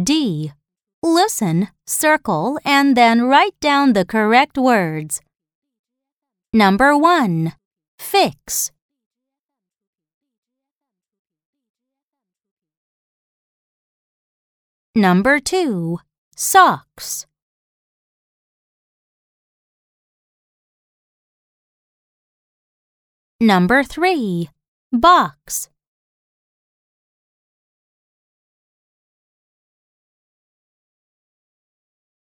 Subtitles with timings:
[0.00, 0.52] D.
[1.02, 5.20] Listen, circle, and then write down the correct words.
[6.52, 7.52] Number 1.
[7.98, 8.70] Fix.
[14.94, 15.98] Number 2.
[16.36, 17.26] Socks.
[23.40, 24.48] Number 3.
[24.92, 25.71] Box.